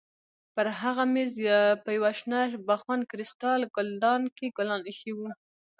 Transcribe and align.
پر 0.55 0.67
هغه 0.81 1.03
مېز 1.13 1.33
په 1.83 1.89
یوه 1.97 2.11
شنه 2.19 2.39
بخون 2.67 2.99
کریسټال 3.11 3.61
ګلدان 3.75 4.21
کې 4.37 4.47
ګلان 4.57 4.81
ایښي 4.89 5.11
وو. 5.15 5.29